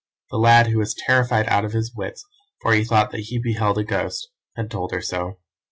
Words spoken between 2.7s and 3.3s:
he thought that